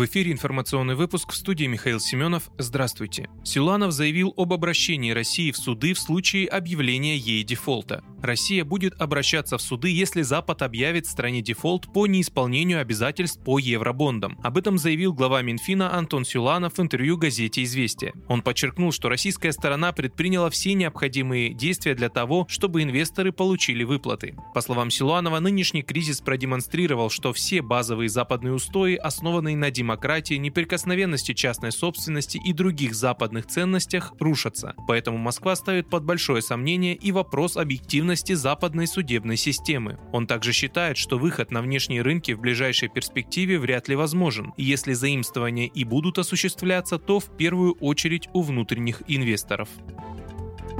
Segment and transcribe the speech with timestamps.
[0.00, 2.50] В эфире информационный выпуск в студии Михаил Семенов.
[2.56, 3.28] Здравствуйте.
[3.44, 8.02] Силанов заявил об обращении России в суды в случае объявления ей дефолта.
[8.22, 14.38] Россия будет обращаться в суды, если Запад объявит стране дефолт по неисполнению обязательств по евробондам.
[14.42, 18.12] Об этом заявил глава Минфина Антон Силанов в интервью газете «Известия».
[18.28, 24.34] Он подчеркнул, что российская сторона предприняла все необходимые действия для того, чтобы инвесторы получили выплаты.
[24.54, 29.89] По словам Силуанова, нынешний кризис продемонстрировал, что все базовые западные устои, основанные на демократии,
[30.38, 34.74] неприкосновенности частной собственности и других западных ценностях рушатся.
[34.86, 39.98] Поэтому Москва ставит под большое сомнение и вопрос объективности западной судебной системы.
[40.12, 44.64] Он также считает, что выход на внешние рынки в ближайшей перспективе вряд ли возможен, и
[44.64, 49.68] если заимствования и будут осуществляться, то в первую очередь у внутренних инвесторов.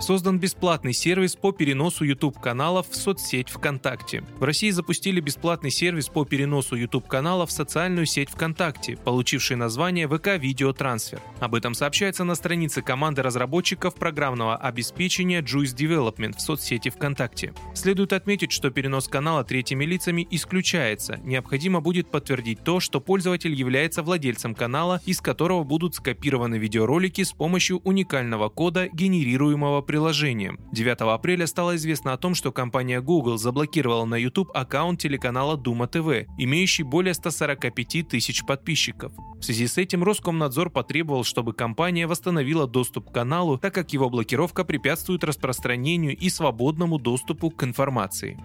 [0.00, 4.22] Создан бесплатный сервис по переносу YouTube-каналов в соцсеть ВКонтакте.
[4.38, 10.38] В России запустили бесплатный сервис по переносу YouTube-каналов в социальную сеть ВКонтакте, получивший название ВК
[10.38, 11.20] Видеотрансфер.
[11.40, 17.52] Об этом сообщается на странице команды разработчиков программного обеспечения Juice Development в соцсети ВКонтакте.
[17.74, 21.18] Следует отметить, что перенос канала третьими лицами исключается.
[21.24, 27.32] Необходимо будет подтвердить то, что пользователь является владельцем канала, из которого будут скопированы видеоролики с
[27.32, 30.58] помощью уникального кода, генерируемого приложением.
[30.72, 35.86] 9 апреля стало известно о том, что компания Google заблокировала на YouTube аккаунт телеканала Дума
[35.86, 39.12] ТВ, имеющий более 145 тысяч подписчиков.
[39.38, 44.10] В связи с этим Роскомнадзор потребовал, чтобы компания восстановила доступ к каналу, так как его
[44.10, 48.38] блокировка препятствует распространению и свободному доступу к информации.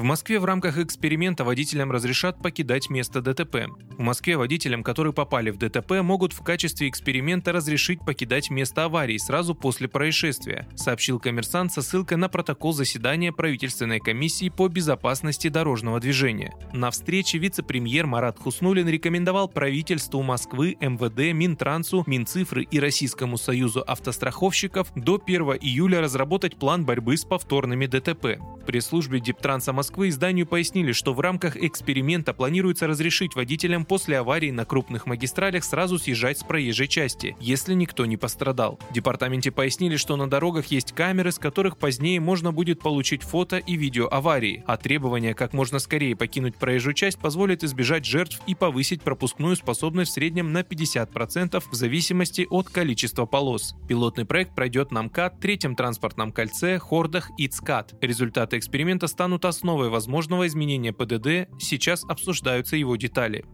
[0.00, 3.66] В Москве в рамках эксперимента водителям разрешат покидать место ДТП.
[3.98, 9.18] В Москве водителям, которые попали в ДТП, могут в качестве эксперимента разрешить покидать место аварии
[9.18, 16.00] сразу после происшествия, сообщил коммерсант со ссылкой на протокол заседания правительственной комиссии по безопасности дорожного
[16.00, 16.54] движения.
[16.72, 24.90] На встрече вице-премьер Марат Хуснулин рекомендовал правительству Москвы, МВД, Минтрансу, Минцифры и Российскому союзу автостраховщиков
[24.94, 28.38] до 1 июля разработать план борьбы с повторными ДТП.
[28.62, 34.50] В пресс-службе Диптранса Москвы изданию пояснили, что в рамках эксперимента планируется разрешить водителям после аварии
[34.50, 38.78] на крупных магистралях сразу съезжать с проезжей части, если никто не пострадал.
[38.90, 43.58] В департаменте пояснили, что на дорогах есть камеры, с которых позднее можно будет получить фото
[43.58, 48.54] и видео аварии, а требование как можно скорее покинуть проезжую часть позволит избежать жертв и
[48.54, 53.74] повысить пропускную способность в среднем на 50% в зависимости от количества полос.
[53.88, 57.94] Пилотный проект пройдет на МКАД, Третьем транспортном кольце, Хордах и ЦКАД.
[58.00, 63.44] Результаты эксперимента станут основой возможного изменения ПДД, сейчас обсуждаются его детали.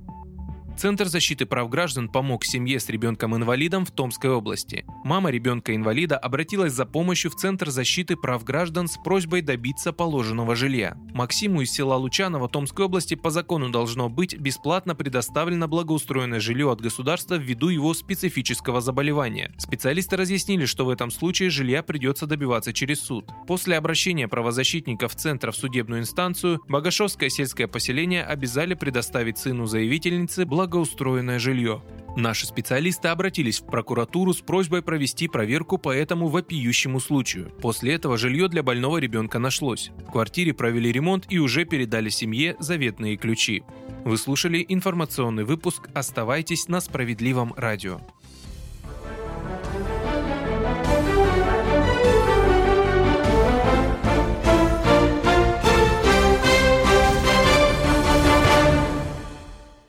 [0.77, 4.85] Центр защиты прав граждан помог семье с ребенком-инвалидом в Томской области.
[5.05, 10.95] Мама ребенка-инвалида обратилась за помощью в Центр защиты прав граждан с просьбой добиться положенного жилья.
[11.15, 16.83] Максиму из села Лучаново Томской области по закону должно быть бесплатно предоставлено благоустроенное жилье от
[16.83, 19.55] государства ввиду его специфического заболевания.
[19.57, 23.31] Специалисты разъяснили, что в этом случае жилья придется добиваться через суд.
[23.47, 30.66] После обращения правозащитников Центра в судебную инстанцию, Богашовское сельское поселение обязали предоставить сыну заявительницы благоустроенное
[30.66, 31.81] благоустроенное жилье.
[32.16, 37.53] Наши специалисты обратились в прокуратуру с просьбой провести проверку по этому вопиющему случаю.
[37.62, 39.93] После этого жилье для больного ребенка нашлось.
[40.09, 43.62] В квартире провели ремонт и уже передали семье заветные ключи.
[44.04, 48.00] Вы слушали информационный выпуск «Оставайтесь на справедливом радио».